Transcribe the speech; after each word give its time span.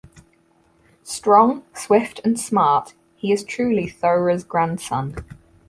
Strong, 1.03 1.61
swift 1.75 2.21
and 2.23 2.39
smart, 2.39 2.95
he 3.15 3.31
is 3.31 3.43
truly 3.43 3.85
Thowra's 3.87 4.43
grandson. 4.43 5.15